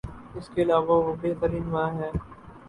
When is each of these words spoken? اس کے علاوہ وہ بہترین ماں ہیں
اس 0.35 0.47
کے 0.53 0.61
علاوہ 0.61 0.95
وہ 1.05 1.13
بہترین 1.21 1.65
ماں 1.73 1.89
ہیں 1.91 2.11